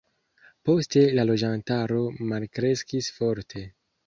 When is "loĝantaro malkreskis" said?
1.31-3.13